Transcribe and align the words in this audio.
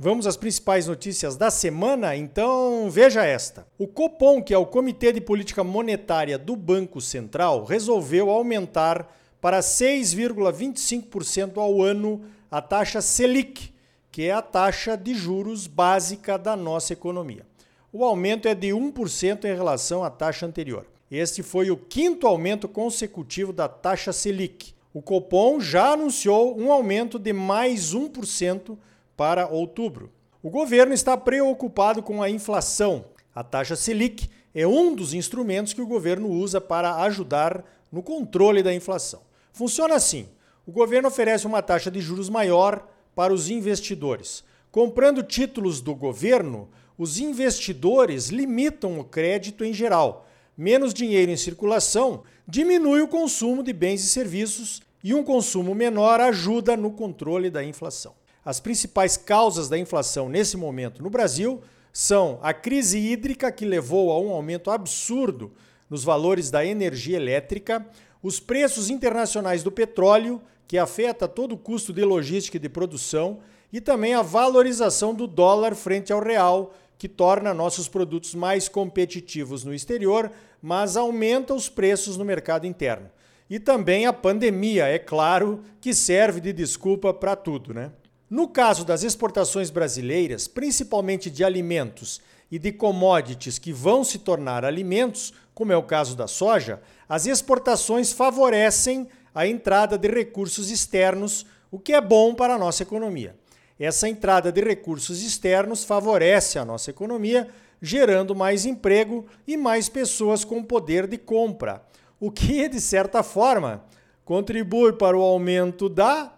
Vamos 0.00 0.28
às 0.28 0.36
principais 0.36 0.86
notícias 0.86 1.36
da 1.36 1.50
semana? 1.50 2.14
Então 2.14 2.88
veja 2.88 3.24
esta. 3.24 3.66
O 3.76 3.88
Copom, 3.88 4.40
que 4.40 4.54
é 4.54 4.58
o 4.58 4.64
Comitê 4.64 5.12
de 5.12 5.20
Política 5.20 5.64
Monetária 5.64 6.38
do 6.38 6.54
Banco 6.54 7.00
Central, 7.00 7.64
resolveu 7.64 8.30
aumentar 8.30 9.12
para 9.40 9.58
6,25% 9.58 11.56
ao 11.56 11.82
ano 11.82 12.22
a 12.48 12.62
taxa 12.62 13.00
Selic, 13.00 13.74
que 14.12 14.22
é 14.22 14.30
a 14.30 14.40
taxa 14.40 14.96
de 14.96 15.14
juros 15.14 15.66
básica 15.66 16.38
da 16.38 16.54
nossa 16.54 16.92
economia. 16.92 17.44
O 17.92 18.04
aumento 18.04 18.46
é 18.46 18.54
de 18.54 18.68
1% 18.68 19.46
em 19.46 19.56
relação 19.56 20.04
à 20.04 20.10
taxa 20.10 20.46
anterior. 20.46 20.86
Este 21.10 21.42
foi 21.42 21.72
o 21.72 21.76
quinto 21.76 22.24
aumento 22.24 22.68
consecutivo 22.68 23.52
da 23.52 23.66
taxa 23.66 24.12
Selic. 24.12 24.72
O 24.94 25.02
Copom 25.02 25.58
já 25.58 25.94
anunciou 25.94 26.56
um 26.56 26.70
aumento 26.70 27.18
de 27.18 27.32
mais 27.32 27.92
1% 27.92 28.78
para 29.18 29.48
outubro. 29.48 30.12
O 30.40 30.48
governo 30.48 30.94
está 30.94 31.16
preocupado 31.16 32.04
com 32.04 32.22
a 32.22 32.30
inflação. 32.30 33.06
A 33.34 33.42
taxa 33.42 33.74
Selic 33.74 34.30
é 34.54 34.64
um 34.64 34.94
dos 34.94 35.12
instrumentos 35.12 35.72
que 35.72 35.82
o 35.82 35.86
governo 35.88 36.28
usa 36.28 36.60
para 36.60 37.02
ajudar 37.02 37.64
no 37.90 38.00
controle 38.00 38.62
da 38.62 38.72
inflação. 38.72 39.20
Funciona 39.52 39.96
assim: 39.96 40.28
o 40.64 40.70
governo 40.70 41.08
oferece 41.08 41.48
uma 41.48 41.60
taxa 41.60 41.90
de 41.90 42.00
juros 42.00 42.28
maior 42.28 42.86
para 43.12 43.34
os 43.34 43.50
investidores. 43.50 44.44
Comprando 44.70 45.24
títulos 45.24 45.80
do 45.80 45.96
governo, 45.96 46.68
os 46.96 47.18
investidores 47.18 48.28
limitam 48.28 49.00
o 49.00 49.04
crédito 49.04 49.64
em 49.64 49.72
geral. 49.72 50.28
Menos 50.56 50.94
dinheiro 50.94 51.32
em 51.32 51.36
circulação 51.36 52.22
diminui 52.46 53.00
o 53.00 53.08
consumo 53.08 53.64
de 53.64 53.72
bens 53.72 54.00
e 54.04 54.08
serviços 54.08 54.80
e 55.02 55.12
um 55.12 55.24
consumo 55.24 55.74
menor 55.74 56.20
ajuda 56.20 56.76
no 56.76 56.92
controle 56.92 57.50
da 57.50 57.64
inflação. 57.64 58.14
As 58.48 58.60
principais 58.60 59.18
causas 59.18 59.68
da 59.68 59.76
inflação 59.76 60.26
nesse 60.26 60.56
momento 60.56 61.02
no 61.02 61.10
Brasil 61.10 61.60
são 61.92 62.38
a 62.42 62.54
crise 62.54 62.98
hídrica, 62.98 63.52
que 63.52 63.66
levou 63.66 64.10
a 64.10 64.18
um 64.18 64.30
aumento 64.30 64.70
absurdo 64.70 65.52
nos 65.90 66.02
valores 66.02 66.50
da 66.50 66.64
energia 66.64 67.18
elétrica, 67.18 67.86
os 68.22 68.40
preços 68.40 68.88
internacionais 68.88 69.62
do 69.62 69.70
petróleo, 69.70 70.40
que 70.66 70.78
afeta 70.78 71.28
todo 71.28 71.52
o 71.52 71.58
custo 71.58 71.92
de 71.92 72.02
logística 72.02 72.56
e 72.56 72.60
de 72.60 72.70
produção, 72.70 73.40
e 73.70 73.82
também 73.82 74.14
a 74.14 74.22
valorização 74.22 75.14
do 75.14 75.26
dólar 75.26 75.74
frente 75.74 76.10
ao 76.10 76.22
real, 76.22 76.74
que 76.96 77.06
torna 77.06 77.52
nossos 77.52 77.86
produtos 77.86 78.34
mais 78.34 78.66
competitivos 78.66 79.62
no 79.62 79.74
exterior, 79.74 80.32
mas 80.62 80.96
aumenta 80.96 81.52
os 81.52 81.68
preços 81.68 82.16
no 82.16 82.24
mercado 82.24 82.66
interno. 82.66 83.10
E 83.50 83.60
também 83.60 84.06
a 84.06 84.12
pandemia, 84.14 84.86
é 84.86 84.98
claro, 84.98 85.62
que 85.82 85.92
serve 85.92 86.40
de 86.40 86.54
desculpa 86.54 87.12
para 87.12 87.36
tudo, 87.36 87.74
né? 87.74 87.92
No 88.30 88.46
caso 88.46 88.84
das 88.84 89.02
exportações 89.02 89.70
brasileiras, 89.70 90.46
principalmente 90.46 91.30
de 91.30 91.42
alimentos 91.42 92.20
e 92.50 92.58
de 92.58 92.70
commodities 92.72 93.58
que 93.58 93.72
vão 93.72 94.04
se 94.04 94.18
tornar 94.18 94.66
alimentos, 94.66 95.32
como 95.54 95.72
é 95.72 95.76
o 95.76 95.82
caso 95.82 96.14
da 96.14 96.26
soja, 96.26 96.80
as 97.08 97.26
exportações 97.26 98.12
favorecem 98.12 99.08
a 99.34 99.46
entrada 99.46 99.96
de 99.96 100.08
recursos 100.08 100.70
externos, 100.70 101.46
o 101.70 101.78
que 101.78 101.94
é 101.94 102.00
bom 102.02 102.34
para 102.34 102.54
a 102.54 102.58
nossa 102.58 102.82
economia. 102.82 103.34
Essa 103.80 104.08
entrada 104.08 104.52
de 104.52 104.60
recursos 104.60 105.22
externos 105.22 105.82
favorece 105.84 106.58
a 106.58 106.64
nossa 106.66 106.90
economia, 106.90 107.48
gerando 107.80 108.34
mais 108.34 108.66
emprego 108.66 109.24
e 109.46 109.56
mais 109.56 109.88
pessoas 109.88 110.44
com 110.44 110.62
poder 110.62 111.06
de 111.06 111.16
compra, 111.16 111.82
o 112.20 112.30
que, 112.30 112.68
de 112.68 112.80
certa 112.80 113.22
forma, 113.22 113.84
contribui 114.24 114.92
para 114.92 115.16
o 115.16 115.22
aumento 115.22 115.88
da 115.88 116.32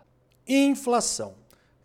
inflação. 0.47 1.40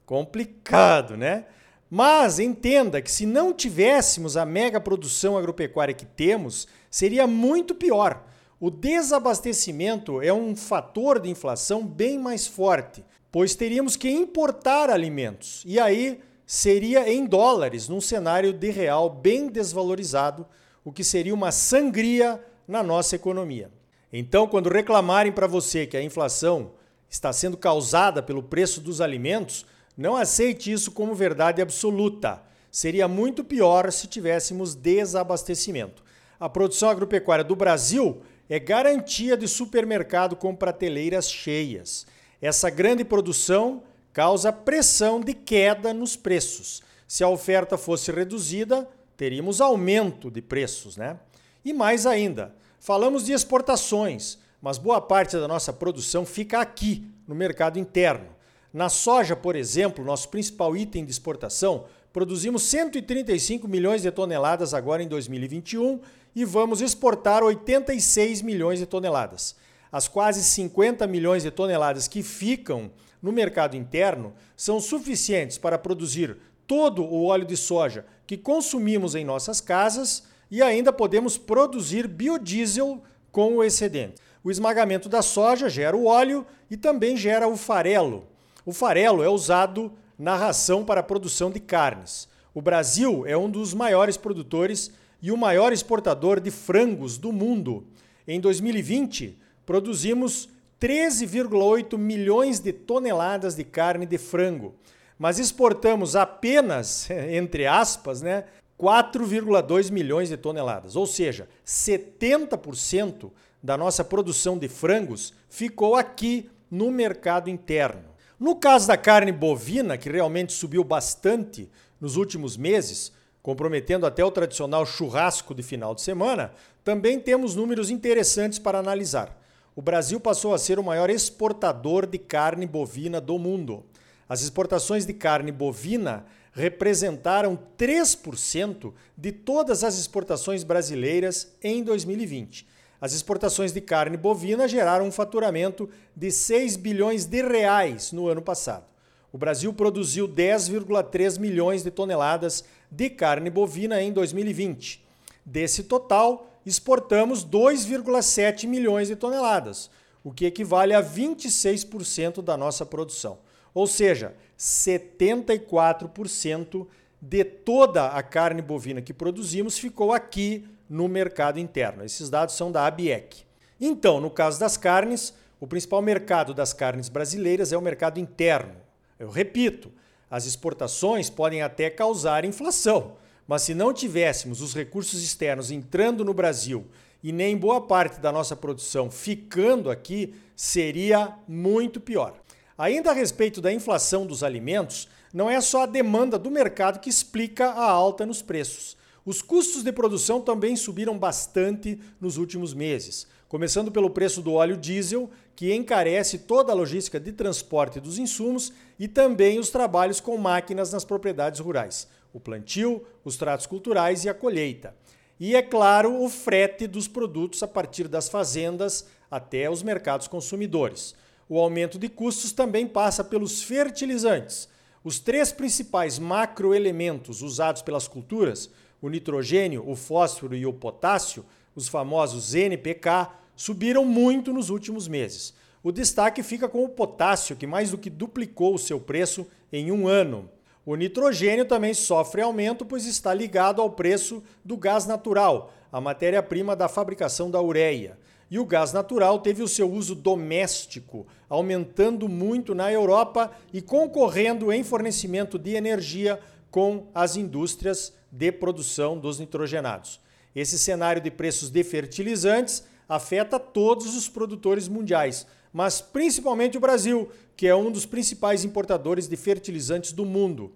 Complicado, 0.06 1.18
né? 1.18 1.46
Mas 1.90 2.40
entenda 2.40 3.02
que 3.02 3.12
se 3.12 3.26
não 3.26 3.54
tivéssemos 3.54 4.36
a 4.36 4.46
mega 4.46 4.80
produção 4.80 5.38
agropecuária 5.38 5.94
que 5.94 6.06
temos, 6.06 6.68
seria 6.90 7.26
muito 7.28 7.74
pior. 7.74 8.24
O 8.60 8.72
desabastecimento 8.72 10.22
é 10.22 10.34
um 10.34 10.56
fator 10.56 11.20
de 11.20 11.30
inflação 11.30 11.86
bem 11.86 12.18
mais 12.18 12.48
forte, 12.48 13.04
pois 13.32 13.56
teríamos 13.56 13.96
que 13.96 14.10
importar 14.10 14.90
alimentos. 14.90 15.64
E 15.66 15.80
aí 15.80 16.22
seria 16.46 17.12
em 17.12 17.26
dólares, 17.26 17.90
num 17.90 18.02
cenário 18.02 18.54
de 18.54 18.70
real 18.70 19.10
bem 19.10 19.48
desvalorizado, 19.48 20.46
o 20.84 20.92
que 20.92 21.04
seria 21.04 21.34
uma 21.34 21.52
sangria 21.52 22.44
na 22.68 22.82
nossa 22.82 23.16
economia. 23.16 23.70
Então, 24.12 24.48
quando 24.48 24.70
reclamarem 24.70 25.32
para 25.32 25.48
você 25.48 25.86
que 25.86 25.98
a 25.98 26.04
inflação 26.04 26.72
está 27.10 27.34
sendo 27.34 27.58
causada 27.58 28.24
pelo 28.24 28.44
preço 28.44 28.80
dos 28.80 29.02
alimentos, 29.02 29.66
não 29.98 30.16
aceite 30.16 30.72
isso 30.72 30.92
como 30.92 31.16
verdade 31.16 31.62
absoluta. 31.62 32.42
Seria 32.72 33.08
muito 33.08 33.44
pior 33.44 33.92
se 33.92 34.08
tivéssemos 34.08 34.76
desabastecimento. 34.76 36.04
A 36.40 36.50
produção 36.50 36.90
agropecuária 36.90 37.44
do 37.44 37.56
Brasil 37.56 38.22
é 38.50 38.60
garantia 38.60 39.38
de 39.38 39.48
supermercado 39.48 40.36
com 40.36 40.56
prateleiras 40.56 41.32
cheias. 41.32 42.06
Essa 42.42 42.70
grande 42.70 43.06
produção 43.06 43.84
causa 44.12 44.52
pressão 44.52 45.20
de 45.20 45.34
queda 45.34 45.94
nos 45.94 46.16
preços. 46.16 46.82
Se 47.08 47.24
a 47.24 47.30
oferta 47.30 47.78
fosse 47.78 48.12
reduzida, 48.12 48.88
teríamos 49.16 49.62
aumento 49.62 50.30
de 50.30 50.42
preços, 50.42 50.98
né? 50.98 51.18
E 51.64 51.74
mais 51.74 52.06
ainda, 52.06 52.54
falamos 52.80 53.26
de 53.26 53.32
exportações, 53.32 54.38
mas 54.62 54.78
boa 54.78 55.02
parte 55.02 55.38
da 55.38 55.48
nossa 55.48 55.72
produção 55.74 56.26
fica 56.26 56.60
aqui, 56.60 57.08
no 57.28 57.34
mercado 57.34 57.80
interno. 57.80 58.28
Na 58.76 58.90
soja, 58.90 59.38
por 59.38 59.56
exemplo, 59.56 60.04
nosso 60.04 60.28
principal 60.28 60.76
item 60.76 61.06
de 61.06 61.12
exportação, 61.12 61.86
produzimos 62.12 62.64
135 62.64 63.70
milhões 63.70 64.02
de 64.02 64.12
toneladas 64.12 64.74
agora 64.74 65.02
em 65.02 65.08
2021 65.08 66.02
e 66.36 66.44
vamos 66.44 66.82
exportar 66.82 67.42
86 67.42 68.42
milhões 68.42 68.80
de 68.80 68.86
toneladas. 68.86 69.56
As 69.90 70.10
quase 70.10 70.44
50 70.44 71.08
milhões 71.08 71.44
de 71.44 71.52
toneladas 71.52 72.10
que 72.10 72.22
ficam 72.22 72.92
no 73.22 73.32
mercado 73.32 73.78
interno 73.78 74.34
são 74.58 74.82
suficientes 74.82 75.58
para 75.58 75.78
produzir 75.78 76.36
todo 76.68 77.02
o 77.02 77.28
óleo 77.28 77.46
de 77.46 77.56
soja 77.56 78.06
que 78.28 78.36
consumimos 78.36 79.16
em 79.16 79.24
nossas 79.24 79.62
casas 79.62 80.24
e 80.52 80.62
ainda 80.62 80.92
podemos 80.92 81.38
produzir 81.38 82.10
biodiesel 82.10 83.02
com 83.32 83.56
o 83.56 83.64
excedente. 83.64 84.16
O 84.44 84.52
esmagamento 84.52 85.08
da 85.08 85.22
soja 85.22 85.70
gera 85.70 85.96
o 85.96 86.08
óleo 86.08 86.46
e 86.70 86.76
também 86.76 87.16
gera 87.16 87.48
o 87.48 87.56
farelo, 87.56 88.35
o 88.66 88.74
farelo 88.74 89.24
é 89.24 89.30
usado 89.30 89.92
na 90.18 90.36
ração 90.36 90.84
para 90.84 91.02
a 91.02 91.04
produção 91.04 91.52
de 91.52 91.60
carnes. 91.60 92.28
O 92.54 92.62
Brasil 92.62 93.26
é 93.28 93.38
um 93.38 93.50
dos 93.50 93.74
maiores 93.74 94.18
produtores 94.18 94.92
e 95.22 95.32
o 95.32 95.38
maior 95.38 95.72
exportador 95.72 96.40
de 96.40 96.50
frangos 96.50 97.18
do 97.18 97.32
mundo. 97.32 97.86
Em 98.28 98.40
2020, 98.40 99.38
produzimos 99.66 100.50
13,8 100.80 101.98
milhões 101.98 102.60
de 102.60 102.74
toneladas 102.74 103.56
de 103.56 103.64
carne 103.64 104.06
de 104.06 104.18
frango, 104.18 104.74
mas 105.18 105.38
exportamos 105.38 106.16
apenas, 106.16 107.10
entre 107.30 107.68
aspas, 107.68 108.22
né, 108.22 108.46
4,2 108.80 109.92
milhões 109.92 110.30
de 110.30 110.38
toneladas, 110.38 110.96
ou 110.96 111.06
seja, 111.06 111.48
70% 111.66 113.32
da 113.64 113.78
nossa 113.78 114.04
produção 114.04 114.58
de 114.58 114.68
frangos 114.68 115.34
ficou 115.50 115.96
aqui 115.96 116.50
no 116.70 116.92
mercado 116.92 117.50
interno. 117.50 118.15
No 118.40 118.58
caso 118.58 118.88
da 118.88 118.98
carne 118.98 119.32
bovina, 119.32 119.98
que 119.98 120.10
realmente 120.10 120.52
subiu 120.52 120.84
bastante 120.84 121.70
nos 122.02 122.18
últimos 122.18 122.58
meses, 122.58 123.14
comprometendo 123.42 124.06
até 124.06 124.26
o 124.26 124.32
tradicional 124.32 124.86
churrasco 124.86 125.56
de 125.56 125.64
final 125.64 125.96
de 125.96 126.02
semana, 126.02 126.52
também 126.84 127.18
temos 127.18 127.56
números 127.56 127.90
interessantes 127.90 128.60
para 128.60 128.78
analisar. 128.78 129.42
O 129.74 129.82
Brasil 129.82 130.20
passou 130.20 130.54
a 130.54 130.58
ser 130.58 130.78
o 130.80 130.84
maior 130.84 131.10
exportador 131.10 132.06
de 132.06 132.18
carne 132.18 132.66
bovina 132.66 133.22
do 133.22 133.40
mundo. 133.40 133.86
As 134.28 134.42
exportações 134.42 135.06
de 135.06 135.14
carne 135.14 135.52
bovina 135.52 136.26
representaram 136.52 137.58
3% 137.78 138.94
de 139.18 139.32
todas 139.32 139.84
as 139.84 139.98
exportações 139.98 140.64
brasileiras 140.64 141.56
em 141.64 141.84
2020 141.84 142.75
as 143.00 143.14
exportações 143.14 143.72
de 143.72 143.82
carne 143.82 144.18
bovina 144.18 144.68
geraram 144.68 145.06
um 145.06 145.12
faturamento 145.12 145.88
de 146.16 146.32
6 146.32 146.78
bilhões 146.78 147.26
de 147.26 147.42
reais 147.42 148.12
no 148.12 148.28
ano 148.28 148.42
passado. 148.42 148.86
O 149.32 149.38
Brasil 149.38 149.72
produziu 149.74 150.28
10,3 150.28 151.40
milhões 151.40 151.84
de 151.84 151.92
toneladas 151.92 152.64
de 152.90 153.10
carne 153.10 153.50
bovina 153.50 154.02
em 154.02 154.14
2020. 154.14 155.04
Desse 155.46 155.84
total, 155.84 156.50
exportamos 156.66 157.46
2,7 157.46 158.66
milhões 158.66 159.10
de 159.10 159.16
toneladas, 159.16 159.92
o 160.24 160.32
que 160.32 160.46
equivale 160.46 160.94
a 160.94 161.04
26% 161.04 162.42
da 162.42 162.56
nossa 162.56 162.86
produção. 162.86 163.40
Ou 163.74 163.86
seja, 163.86 164.34
74% 164.58 166.88
de 167.22 167.44
toda 167.44 168.08
a 168.08 168.24
carne 168.24 168.62
bovina 168.62 169.02
que 169.02 169.14
produzimos 169.14 169.78
ficou 169.78 170.14
aqui 170.14 170.66
no 170.90 171.08
mercado 171.08 171.60
interno. 171.60 172.04
Esses 172.04 172.30
dados 172.30 172.56
são 172.56 172.72
da 172.72 172.86
ABIEC. 172.86 173.44
Então, 173.80 174.22
no 174.22 174.30
caso 174.30 174.60
das 174.60 174.78
carnes, 174.78 175.34
o 175.60 175.68
principal 175.68 176.02
mercado 176.02 176.54
das 176.54 176.74
carnes 176.74 177.10
brasileiras 177.10 177.72
é 177.72 177.78
o 177.78 177.82
mercado 177.82 178.20
interno. 178.20 178.76
Eu 179.20 179.30
repito, 179.30 179.92
as 180.30 180.46
exportações 180.46 181.30
podem 181.30 181.62
até 181.62 181.90
causar 181.90 182.46
inflação, 182.46 183.14
mas 183.48 183.62
se 183.62 183.74
não 183.74 183.94
tivéssemos 183.94 184.62
os 184.62 184.74
recursos 184.74 185.24
externos 185.24 185.72
entrando 185.72 186.26
no 186.26 186.34
Brasil 186.34 186.86
e 187.24 187.32
nem 187.32 187.58
boa 187.58 187.82
parte 187.82 188.20
da 188.20 188.32
nossa 188.32 188.56
produção 188.56 189.10
ficando 189.10 189.90
aqui, 189.90 190.36
seria 190.56 191.36
muito 191.48 192.00
pior. 192.00 192.34
Ainda 192.78 193.12
a 193.12 193.14
respeito 193.14 193.62
da 193.62 193.72
inflação 193.72 194.26
dos 194.26 194.44
alimentos, 194.44 195.08
não 195.34 195.50
é 195.50 195.60
só 195.62 195.84
a 195.84 195.86
demanda 195.86 196.38
do 196.38 196.52
mercado 196.52 197.00
que 197.00 197.10
explica 197.10 197.70
a 197.70 197.90
alta 197.90 198.26
nos 198.26 198.42
preços. 198.42 198.98
Os 199.26 199.42
custos 199.42 199.82
de 199.82 199.92
produção 199.92 200.40
também 200.40 200.76
subiram 200.76 201.18
bastante 201.18 202.00
nos 202.22 202.38
últimos 202.38 202.76
meses, 202.76 203.26
começando 203.48 203.92
pelo 203.92 204.12
preço 204.12 204.40
do 204.40 204.54
óleo 204.54 204.78
diesel, 204.78 205.32
que 205.56 205.74
encarece 205.74 206.38
toda 206.38 206.72
a 206.72 206.76
logística 206.76 207.20
de 207.20 207.32
transporte 207.32 208.00
dos 208.00 208.20
insumos 208.20 208.72
e 209.00 209.08
também 209.08 209.58
os 209.58 209.72
trabalhos 209.72 210.20
com 210.20 210.38
máquinas 210.38 210.94
nas 210.94 211.04
propriedades 211.04 211.60
rurais, 211.60 212.08
o 212.32 212.40
plantio, 212.40 213.04
os 213.24 213.36
tratos 213.36 213.66
culturais 213.66 214.26
e 214.26 214.30
a 214.30 214.34
colheita. 214.34 214.96
E 215.40 215.56
é 215.56 215.62
claro, 215.64 216.22
o 216.22 216.30
frete 216.30 216.86
dos 216.86 217.08
produtos 217.08 217.64
a 217.64 217.68
partir 217.68 218.08
das 218.08 218.30
fazendas 218.30 219.08
até 219.32 219.68
os 219.68 219.82
mercados 219.82 220.28
consumidores. 220.28 221.16
O 221.50 221.60
aumento 221.60 221.98
de 221.98 222.10
custos 222.10 222.52
também 222.52 222.86
passa 222.86 223.24
pelos 223.24 223.64
fertilizantes 223.64 224.70
os 225.06 225.20
três 225.20 225.52
principais 225.52 226.18
macroelementos 226.18 227.44
usados 227.44 227.84
pelas 227.84 228.08
culturas, 228.08 228.72
o 229.06 229.10
nitrogênio, 229.10 229.88
o 229.88 229.96
fósforo 229.96 230.56
e 230.56 230.66
o 230.66 230.74
potássio, 230.74 231.46
os 231.76 231.88
famosos 231.88 232.56
NPK, 232.56 233.30
subiram 233.56 234.04
muito 234.04 234.52
nos 234.52 234.72
últimos 234.72 235.08
meses. 235.08 235.54
O 235.84 235.92
destaque 235.92 236.42
fica 236.42 236.68
com 236.68 236.84
o 236.84 236.90
potássio, 236.90 237.56
que 237.56 237.68
mais 237.68 237.92
do 237.92 238.00
que 238.00 238.10
duplicou 238.10 238.74
o 238.74 238.80
seu 238.80 239.00
preço 239.00 239.46
em 239.72 239.92
um 239.92 240.08
ano. 240.08 240.50
O 240.84 240.96
nitrogênio 240.96 241.66
também 241.66 241.94
sofre 241.94 242.42
aumento, 242.42 242.84
pois 242.84 243.06
está 243.06 243.32
ligado 243.32 243.80
ao 243.80 243.92
preço 243.92 244.42
do 244.64 244.76
gás 244.76 245.06
natural, 245.06 245.72
a 245.92 246.02
matéria-prima 246.02 246.76
da 246.76 246.88
fabricação 246.88 247.52
da 247.52 247.62
ureia. 247.62 248.18
E 248.50 248.58
o 248.58 248.66
gás 248.66 248.92
natural 248.92 249.38
teve 249.38 249.62
o 249.62 249.68
seu 249.68 249.88
uso 249.88 250.16
doméstico, 250.16 251.28
aumentando 251.48 252.28
muito 252.28 252.74
na 252.74 252.92
Europa 252.92 253.52
e 253.72 253.84
concorrendo 253.84 254.74
em 254.74 254.84
fornecimento 254.84 255.60
de 255.60 255.76
energia 255.76 256.40
com 256.72 257.06
as 257.14 257.36
indústrias 257.36 258.12
de 258.36 258.52
produção 258.52 259.18
dos 259.18 259.40
nitrogenados. 259.40 260.20
Esse 260.56 260.78
cenário 260.78 261.22
de 261.22 261.32
preços 261.32 261.70
de 261.70 261.84
fertilizantes 261.84 262.84
afeta 263.08 263.60
todos 263.60 264.16
os 264.16 264.28
produtores 264.28 264.88
mundiais, 264.88 265.48
mas 265.72 266.02
principalmente 266.02 266.78
o 266.78 266.82
Brasil, 266.82 267.30
que 267.56 267.68
é 267.68 267.76
um 267.76 267.92
dos 267.92 268.06
principais 268.06 268.64
importadores 268.64 269.28
de 269.28 269.36
fertilizantes 269.36 270.12
do 270.12 270.26
mundo. 270.26 270.74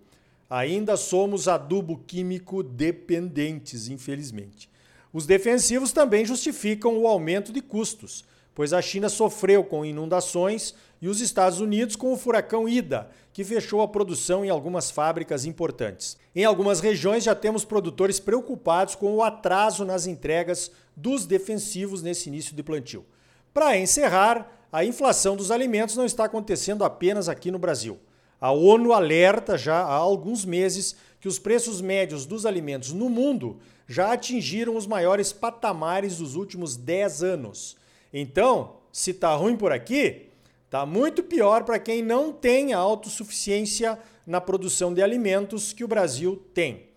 Ainda 0.49 0.97
somos 0.97 1.47
adubo 1.47 1.97
químico 2.07 2.63
dependentes, 2.63 3.87
infelizmente. 3.87 4.69
Os 5.11 5.25
defensivos 5.25 5.91
também 5.91 6.25
justificam 6.25 6.97
o 6.97 7.07
aumento 7.07 7.51
de 7.51 7.61
custos, 7.61 8.23
pois 8.59 8.73
a 8.73 8.81
China 8.81 9.07
sofreu 9.07 9.63
com 9.63 9.85
inundações 9.85 10.75
e 11.01 11.07
os 11.07 11.21
Estados 11.21 11.61
Unidos 11.61 11.95
com 11.95 12.11
o 12.11 12.17
furacão 12.17 12.67
Ida, 12.67 13.09
que 13.31 13.41
fechou 13.41 13.81
a 13.81 13.87
produção 13.87 14.43
em 14.43 14.49
algumas 14.49 14.91
fábricas 14.91 15.45
importantes. 15.45 16.17
Em 16.35 16.43
algumas 16.43 16.81
regiões 16.81 17.23
já 17.23 17.33
temos 17.33 17.63
produtores 17.63 18.19
preocupados 18.19 18.95
com 18.95 19.15
o 19.15 19.23
atraso 19.23 19.85
nas 19.85 20.07
entregas 20.07 20.69
dos 20.93 21.25
defensivos 21.25 22.01
nesse 22.01 22.27
início 22.27 22.53
de 22.53 22.61
plantio. 22.61 23.05
Para 23.53 23.77
encerrar, 23.77 24.51
a 24.73 24.83
inflação 24.83 25.37
dos 25.37 25.51
alimentos 25.51 25.95
não 25.95 26.03
está 26.03 26.25
acontecendo 26.25 26.83
apenas 26.83 27.29
aqui 27.29 27.51
no 27.51 27.59
Brasil. 27.59 27.97
A 28.41 28.51
ONU 28.51 28.91
alerta 28.91 29.57
já 29.57 29.77
há 29.77 29.93
alguns 29.93 30.43
meses 30.43 30.97
que 31.21 31.29
os 31.29 31.39
preços 31.39 31.79
médios 31.79 32.25
dos 32.25 32.45
alimentos 32.45 32.91
no 32.91 33.09
mundo 33.09 33.61
já 33.87 34.11
atingiram 34.11 34.75
os 34.75 34.85
maiores 34.85 35.31
patamares 35.31 36.17
dos 36.17 36.35
últimos 36.35 36.75
10 36.75 37.23
anos. 37.23 37.78
Então, 38.13 38.77
se 38.91 39.11
está 39.11 39.35
ruim 39.35 39.55
por 39.55 39.71
aqui, 39.71 40.29
está 40.65 40.85
muito 40.85 41.23
pior 41.23 41.63
para 41.63 41.79
quem 41.79 42.01
não 42.01 42.31
tem 42.31 42.73
a 42.73 42.77
autossuficiência 42.77 43.97
na 44.25 44.39
produção 44.39 44.93
de 44.93 45.01
alimentos 45.01 45.73
que 45.73 45.83
o 45.83 45.87
Brasil 45.87 46.43
tem. 46.53 46.87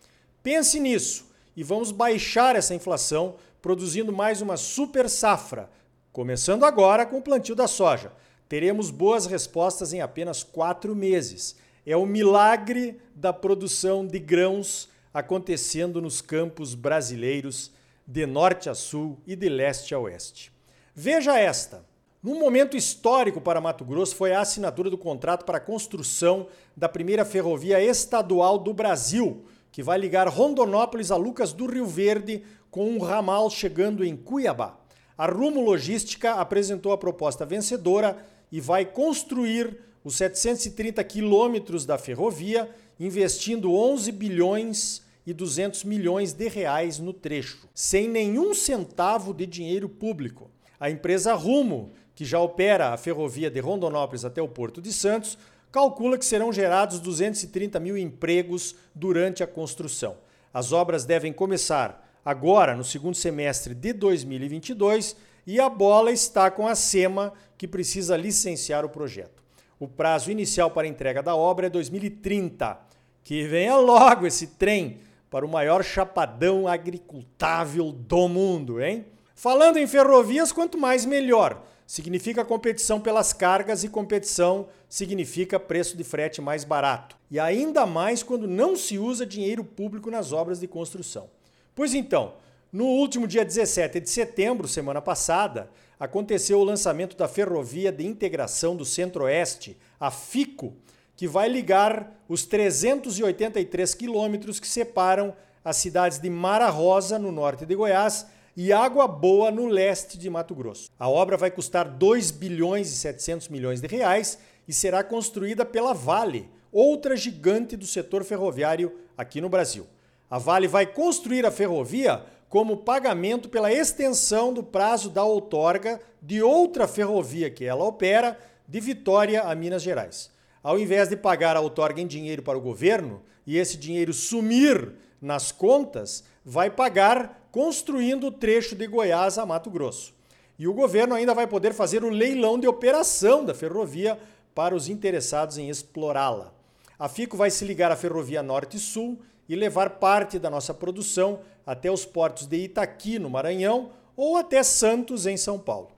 Pense 0.43 0.79
nisso 0.81 1.31
e 1.56 1.62
vamos 1.62 1.91
baixar 1.93 2.56
essa 2.56 2.75
inflação 2.75 3.37
produzindo 3.61 4.12
mais 4.12 4.43
uma 4.43 4.56
super 4.56 5.09
safra, 5.09 5.70
começando 6.12 6.64
agora 6.64 7.06
com 7.06 7.19
o 7.19 7.23
plantio 7.23 7.55
da 7.55 7.69
soja 7.69 8.12
teremos 8.53 8.91
boas 8.91 9.25
respostas 9.25 9.94
em 9.94 10.03
apenas 10.03 10.43
quatro 10.43 10.94
meses. 10.94 11.56
É 11.87 11.97
o 11.97 12.05
milagre 12.05 13.00
da 13.14 13.32
produção 13.32 14.06
de 14.06 14.19
grãos 14.19 14.91
acontecendo 15.14 16.03
nos 16.03 16.20
campos 16.20 16.75
brasileiros 16.75 17.73
de 18.06 18.26
norte 18.26 18.69
a 18.69 18.75
sul 18.75 19.19
e 19.26 19.35
de 19.35 19.49
leste 19.49 19.94
a 19.94 19.99
oeste. 19.99 20.53
Veja 20.94 21.38
esta. 21.38 21.86
Num 22.22 22.38
momento 22.38 22.76
histórico 22.76 23.40
para 23.40 23.62
Mato 23.62 23.82
Grosso 23.82 24.14
foi 24.14 24.34
a 24.34 24.42
assinatura 24.42 24.90
do 24.90 24.98
contrato 24.98 25.42
para 25.46 25.56
a 25.56 25.60
construção 25.60 26.48
da 26.76 26.86
primeira 26.86 27.24
ferrovia 27.24 27.82
estadual 27.82 28.58
do 28.58 28.74
Brasil, 28.74 29.42
que 29.72 29.82
vai 29.82 29.98
ligar 29.98 30.28
Rondonópolis 30.28 31.10
a 31.10 31.16
Lucas 31.16 31.54
do 31.54 31.64
Rio 31.64 31.86
Verde 31.86 32.42
com 32.70 32.90
um 32.90 32.98
ramal 32.98 33.48
chegando 33.48 34.04
em 34.04 34.14
Cuiabá. 34.14 34.78
A 35.16 35.24
Rumo 35.24 35.62
Logística 35.62 36.34
apresentou 36.34 36.92
a 36.92 36.98
proposta 36.98 37.46
vencedora 37.46 38.22
e 38.52 38.60
vai 38.60 38.84
construir 38.84 39.78
os 40.04 40.16
730 40.16 41.02
quilômetros 41.04 41.87
da 41.87 41.96
ferrovia, 41.96 42.68
investindo 43.00 43.72
11 43.72 44.12
bilhões 44.12 45.02
e 45.26 45.32
200 45.32 45.84
milhões 45.84 46.34
de 46.34 46.49
reais 46.49 46.99
no 46.99 47.14
trecho, 47.14 47.66
sem 47.75 48.06
nenhum 48.08 48.52
centavo 48.52 49.32
de 49.32 49.46
dinheiro 49.46 49.88
público. 49.88 50.51
A 50.82 50.90
empresa 50.90 51.32
Rumo, 51.34 51.92
que 52.12 52.24
já 52.24 52.40
opera 52.40 52.88
a 52.88 52.96
ferrovia 52.96 53.48
de 53.48 53.60
Rondonópolis 53.60 54.24
até 54.24 54.42
o 54.42 54.48
Porto 54.48 54.82
de 54.82 54.92
Santos, 54.92 55.38
calcula 55.70 56.18
que 56.18 56.26
serão 56.26 56.52
gerados 56.52 56.98
230 56.98 57.78
mil 57.78 57.96
empregos 57.96 58.74
durante 58.92 59.44
a 59.44 59.46
construção. 59.46 60.16
As 60.52 60.72
obras 60.72 61.04
devem 61.04 61.32
começar 61.32 62.12
agora, 62.24 62.74
no 62.74 62.82
segundo 62.82 63.14
semestre 63.14 63.76
de 63.76 63.92
2022, 63.92 65.14
e 65.46 65.60
a 65.60 65.68
bola 65.68 66.10
está 66.10 66.50
com 66.50 66.66
a 66.66 66.74
SEMA, 66.74 67.32
que 67.56 67.68
precisa 67.68 68.16
licenciar 68.16 68.84
o 68.84 68.88
projeto. 68.88 69.40
O 69.78 69.86
prazo 69.86 70.32
inicial 70.32 70.68
para 70.68 70.88
entrega 70.88 71.22
da 71.22 71.36
obra 71.36 71.68
é 71.68 71.70
2030. 71.70 72.76
Que 73.22 73.46
venha 73.46 73.76
logo 73.76 74.26
esse 74.26 74.48
trem 74.48 74.98
para 75.30 75.46
o 75.46 75.48
maior 75.48 75.84
chapadão 75.84 76.66
agricultável 76.66 77.92
do 77.92 78.26
mundo, 78.26 78.82
hein? 78.82 79.06
Falando 79.42 79.76
em 79.76 79.88
ferrovias, 79.88 80.52
quanto 80.52 80.78
mais 80.78 81.04
melhor. 81.04 81.64
Significa 81.84 82.44
competição 82.44 83.00
pelas 83.00 83.32
cargas 83.32 83.82
e 83.82 83.88
competição 83.88 84.68
significa 84.88 85.58
preço 85.58 85.96
de 85.96 86.04
frete 86.04 86.40
mais 86.40 86.62
barato. 86.62 87.16
E 87.28 87.40
ainda 87.40 87.84
mais 87.84 88.22
quando 88.22 88.46
não 88.46 88.76
se 88.76 89.00
usa 89.00 89.26
dinheiro 89.26 89.64
público 89.64 90.12
nas 90.12 90.32
obras 90.32 90.61
de 90.61 90.68
construção. 90.68 91.28
Pois 91.75 91.92
então, 91.92 92.34
no 92.72 92.84
último 92.84 93.26
dia 93.26 93.44
17 93.44 93.99
de 93.99 94.11
setembro, 94.11 94.68
semana 94.68 95.02
passada, 95.02 95.68
aconteceu 95.99 96.61
o 96.61 96.64
lançamento 96.64 97.16
da 97.16 97.26
Ferrovia 97.26 97.90
de 97.90 98.06
Integração 98.06 98.76
do 98.76 98.84
Centro-Oeste, 98.84 99.76
a 99.99 100.12
FICO, 100.12 100.72
que 101.16 101.26
vai 101.26 101.49
ligar 101.49 102.16
os 102.28 102.44
383 102.46 103.92
quilômetros 103.92 104.61
que 104.61 104.68
separam 104.68 105.34
as 105.64 105.78
cidades 105.78 106.20
de 106.20 106.30
Mara 106.30 106.68
Rosa, 106.68 107.18
no 107.18 107.32
norte 107.32 107.66
de 107.66 107.75
Goiás, 107.75 108.25
e 108.56 108.73
Água 108.73 109.09
Boa, 109.09 109.50
no 109.50 109.66
leste 109.66 110.18
de 110.18 110.28
Mato 110.28 110.54
Grosso. 110.54 110.90
A 110.99 111.09
obra 111.09 111.37
vai 111.37 111.50
custar 111.50 111.88
2 111.88 112.30
bilhões 112.30 112.90
e 112.92 112.97
700 112.97 113.49
milhões 113.49 113.80
de 113.80 113.87
reais 113.87 114.38
e 114.68 114.73
será 114.73 115.02
construída 115.02 115.64
pela 115.64 115.94
Vale, 115.94 116.50
outra 116.71 117.16
gigante 117.16 117.76
do 117.76 117.87
setor 117.87 118.25
ferroviário 118.25 118.94
aqui 119.16 119.40
no 119.40 119.49
Brasil. 119.49 119.87
A 120.30 120.38
Vale 120.38 120.68
vai 120.68 120.87
construir 120.87 121.47
a 121.47 121.50
ferrovia 121.50 122.25
como 122.49 122.78
pagamento 122.78 123.49
pela 123.49 123.73
extensão 123.73 124.52
do 124.52 124.62
prazo 124.62 125.09
da 125.09 125.25
outorga 125.25 126.00
de 126.21 126.42
outra 126.42 126.87
ferrovia 126.87 127.50
que 127.50 127.64
ela 127.64 127.85
opera 127.85 128.38
de 128.68 128.80
Vitória 128.80 129.42
a 129.42 129.54
Minas 129.54 129.82
Gerais. 129.82 130.30
Ao 130.62 130.78
invés 130.78 131.09
de 131.09 131.16
pagar 131.16 131.56
a 131.56 131.61
outorga 131.61 132.00
em 132.00 132.06
dinheiro 132.06 132.42
para 132.42 132.59
o 132.59 132.61
governo 132.61 133.23
e 133.47 133.56
esse 133.56 133.76
dinheiro 133.76 134.12
sumir 134.12 134.92
nas 135.21 135.50
contas, 135.50 136.25
vai 136.44 136.71
pagar 136.71 137.41
construindo 137.52 138.28
o 138.28 138.32
trecho 138.32 138.75
de 138.75 138.87
Goiás 138.87 139.37
a 139.37 139.44
Mato 139.44 139.71
Grosso. 139.71 140.14
E 140.59 140.66
o 140.66 140.73
governo 140.73 141.14
ainda 141.14 141.35
vai 141.35 141.47
poder 141.47 141.75
fazer 141.75 142.02
o 142.02 142.09
leilão 142.09 142.59
de 142.59 142.66
operação 142.66 143.44
da 143.44 143.54
ferrovia 143.54 144.18
para 144.54 144.75
os 144.75 144.88
interessados 144.88 145.59
em 145.59 145.68
explorá-la. 145.68 146.52
A 146.99 147.09
FICO 147.09 147.37
vai 147.37 147.50
se 147.50 147.64
ligar 147.64 147.92
à 147.92 147.97
Ferrovia 147.97 148.42
Norte 148.42 148.78
Sul 148.78 149.18
e 149.49 149.54
levar 149.54 149.90
parte 149.90 150.38
da 150.38 150.49
nossa 150.49 150.73
produção 150.73 151.40
até 151.66 151.90
os 151.90 152.06
portos 152.06 152.47
de 152.47 152.56
Itaqui, 152.56 153.18
no 153.18 153.28
Maranhão, 153.28 153.90
ou 154.16 154.37
até 154.37 154.62
Santos, 154.62 155.26
em 155.26 155.37
São 155.37 155.59
Paulo. 155.59 155.90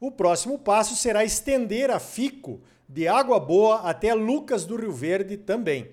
O 0.00 0.10
próximo 0.10 0.58
passo 0.58 0.96
será 0.96 1.24
estender 1.24 1.90
a 1.90 1.98
FICO 1.98 2.60
de 2.88 3.06
Água 3.06 3.38
Boa 3.38 3.80
até 3.80 4.14
Lucas 4.14 4.64
do 4.64 4.76
Rio 4.76 4.92
Verde 4.92 5.36
também. 5.36 5.90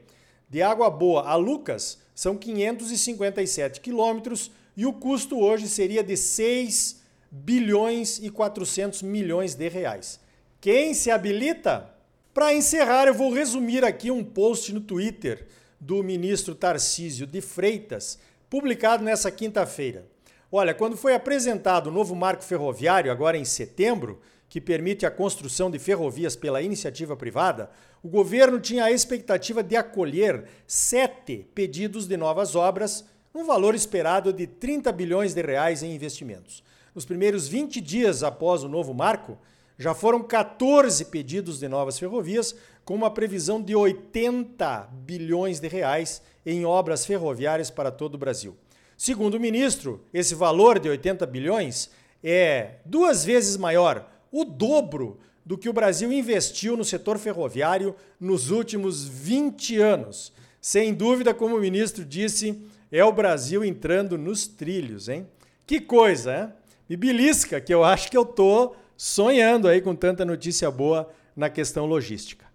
De 0.49 0.61
Água 0.61 0.89
Boa 0.89 1.27
a 1.27 1.35
Lucas 1.35 1.99
são 2.15 2.38
557 2.38 3.81
quilômetros 3.81 4.51
e 4.79 4.86
o 4.86 4.93
custo 4.93 5.38
hoje 5.38 5.67
seria 5.67 6.01
de 6.01 6.15
6 6.15 7.01
bilhões 7.29 8.17
e 8.24 8.29
400 8.29 9.01
milhões 9.01 9.53
de 9.53 9.67
reais. 9.67 10.21
Quem 10.62 10.93
se 10.93 11.12
habilita? 11.12 11.93
Para 12.33 12.53
encerrar, 12.53 13.05
eu 13.05 13.13
vou 13.13 13.33
resumir 13.33 13.83
aqui 13.83 14.09
um 14.09 14.24
post 14.24 14.71
no 14.74 14.79
Twitter 14.79 15.48
do 15.81 16.01
ministro 16.01 16.55
Tarcísio 16.55 17.27
de 17.27 17.41
Freitas, 17.41 18.19
publicado 18.50 19.03
nessa 19.03 19.29
quinta-feira. 19.29 20.07
Olha, 20.50 20.74
quando 20.74 20.95
foi 20.95 21.13
apresentado 21.13 21.88
o 21.88 21.93
novo 21.93 22.15
marco 22.15 22.41
ferroviário, 22.41 23.12
agora 23.12 23.38
em 23.38 23.43
setembro, 23.43 24.21
que 24.48 24.62
permite 24.62 25.05
a 25.05 25.12
construção 25.12 25.69
de 25.69 25.77
ferrovias 25.77 26.38
pela 26.38 26.62
iniciativa 26.62 27.17
privada, 27.17 27.69
o 28.01 28.07
governo 28.07 28.62
tinha 28.62 28.86
a 28.86 28.91
expectativa 28.93 29.62
de 29.62 29.75
acolher 29.75 30.45
sete 30.65 31.45
pedidos 31.53 32.07
de 32.07 32.15
novas 32.15 32.55
obras, 32.55 33.03
um 33.33 33.43
valor 33.43 33.75
esperado 33.75 34.33
de 34.33 34.48
30 34.48 34.91
bilhões 34.91 35.33
de 35.33 35.41
reais 35.41 35.83
em 35.83 35.93
investimentos. 35.93 36.63
Nos 36.95 37.05
primeiros 37.05 37.48
20 37.48 37.79
dias 37.79 38.24
após 38.24 38.63
o 38.63 38.69
novo 38.69 38.93
marco, 38.93 39.38
já 39.77 39.93
foram 39.93 40.21
14 40.21 41.05
pedidos 41.05 41.59
de 41.59 41.67
novas 41.67 41.98
ferrovias, 41.98 42.55
com 42.83 42.95
uma 42.95 43.12
previsão 43.12 43.62
de 43.62 43.75
80 43.75 44.89
bilhões 45.05 45.59
de 45.59 45.67
reais 45.67 46.21
em 46.45 46.65
obras 46.65 47.05
ferroviárias 47.05 47.69
para 47.69 47.91
todo 47.91 48.15
o 48.15 48.17
Brasil. 48.17 48.57
Segundo 48.98 49.36
o 49.36 49.39
ministro, 49.39 50.03
esse 50.13 50.36
valor 50.36 50.79
de 50.79 50.89
80 50.89 51.25
bilhões 51.27 51.89
é 52.24 52.77
duas 52.83 53.24
vezes 53.24 53.55
maior, 53.55 54.12
o 54.31 54.43
dobro 54.43 55.19
do 55.45 55.57
que 55.57 55.69
o 55.69 55.74
Brasil 55.74 56.12
investiu 56.12 56.75
no 56.75 56.83
setor 56.83 57.17
ferroviário 57.17 57.95
nos 58.19 58.51
últimos 58.51 59.07
20 59.07 59.77
anos. 59.79 60.33
Sem 60.59 60.93
dúvida, 60.93 61.33
como 61.33 61.55
o 61.55 61.62
ministro 61.62 62.03
disse, 62.03 62.62
é 62.91 63.03
o 63.03 63.12
Brasil 63.12 63.63
entrando 63.63 64.17
nos 64.17 64.48
trilhos, 64.48 65.08
hein? 65.10 65.27
Que 65.65 65.79
coisa, 65.79 66.36
hein? 66.36 66.53
Me 66.89 66.98
belisca 66.98 67.62
que 67.62 67.74
eu 67.74 67.84
acho 67.84 68.10
que 68.10 68.17
eu 68.17 68.25
tô 68.25 68.75
sonhando 68.98 69.67
aí 69.67 69.79
com 69.79 69.96
tanta 69.96 70.25
notícia 70.25 70.72
boa 70.72 71.10
na 71.36 71.50
questão 71.50 71.86
logística. 71.86 72.46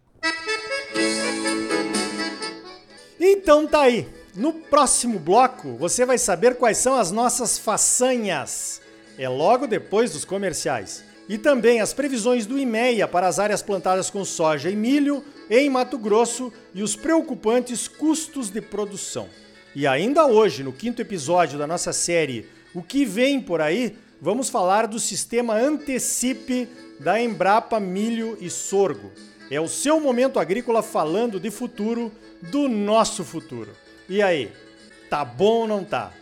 Então 3.19 3.67
tá 3.67 3.83
aí. 3.83 4.09
No 4.35 4.53
próximo 4.53 5.21
bloco, 5.21 5.77
você 5.77 6.05
vai 6.05 6.19
saber 6.19 6.57
quais 6.57 6.79
são 6.79 6.97
as 6.97 7.13
nossas 7.13 7.57
façanhas. 7.57 8.81
É 9.17 9.29
logo 9.29 9.69
depois 9.69 10.13
dos 10.13 10.25
comerciais. 10.25 11.05
E 11.29 11.39
também 11.39 11.81
as 11.81 11.93
previsões 11.93 12.45
do 12.45 12.59
IMEA 12.59 13.07
para 13.07 13.29
as 13.29 13.39
áreas 13.39 13.63
plantadas 13.63 14.11
com 14.11 14.25
soja 14.25 14.69
e 14.69 14.75
milho 14.75 15.25
em 15.49 15.71
Mato 15.71 15.97
Grosso 15.97 16.53
e 16.75 16.83
os 16.83 16.97
preocupantes 16.97 17.87
custos 17.87 18.51
de 18.51 18.61
produção. 18.61 19.29
E 19.75 19.87
ainda 19.87 20.27
hoje, 20.27 20.63
no 20.63 20.73
quinto 20.73 21.03
episódio 21.03 21.59
da 21.59 21.67
nossa 21.67 21.93
série 21.93 22.49
O 22.73 22.83
que 22.83 23.05
vem 23.05 23.41
por 23.41 23.61
aí, 23.61 23.97
vamos 24.21 24.49
falar 24.49 24.87
do 24.87 25.01
sistema 25.01 25.55
Antecipe 25.55 26.69
da 27.01 27.21
Embrapa 27.21 27.81
Milho 27.81 28.39
e 28.41 28.49
Sorgo. 28.49 29.13
É 29.51 29.61
o 29.61 29.69
seu 29.69 30.01
momento 30.01 30.39
agrícola 30.39 30.83
falando 30.83 31.41
de 31.41 31.51
futuro, 31.51 32.13
do 32.41 32.69
nosso 32.69 33.25
futuro. 33.25 33.73
E 34.09 34.23
aí, 34.23 34.51
tá 35.11 35.25
bom 35.25 35.63
ou 35.63 35.69
não 35.69 35.85
tá? 35.85 36.13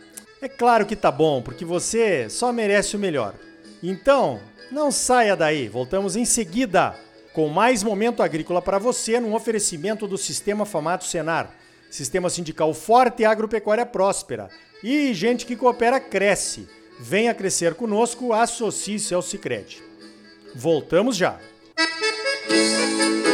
É 0.41 0.47
claro 0.47 0.85
que 0.85 0.95
tá 0.95 1.11
bom, 1.11 1.41
porque 1.41 1.63
você 1.63 2.29
só 2.29 2.51
merece 2.51 2.95
o 2.95 2.99
melhor. 2.99 3.35
Então, 3.81 4.41
não 4.71 4.91
saia 4.91 5.35
daí, 5.35 5.67
voltamos 5.67 6.15
em 6.15 6.25
seguida 6.25 6.95
com 7.33 7.47
mais 7.49 7.81
momento 7.81 8.21
agrícola 8.21 8.61
para 8.61 8.77
você 8.77 9.19
num 9.19 9.33
oferecimento 9.33 10.07
do 10.07 10.17
Sistema 10.17 10.65
Famato 10.65 11.05
Senar. 11.05 11.55
Sistema 11.93 12.27
sindical 12.27 12.73
forte 12.73 13.21
e 13.21 13.25
agropecuária 13.25 13.85
próspera. 13.85 14.49
E 14.83 15.13
gente 15.13 15.45
que 15.45 15.55
coopera 15.55 15.99
cresce. 15.99 16.67
Venha 16.99 17.35
crescer 17.35 17.75
conosco, 17.75 18.33
associe-se 18.33 19.13
ao 19.13 19.21
Cicred. 19.21 19.79
Voltamos 20.55 21.15
já. 21.15 21.39
Música 22.49 23.32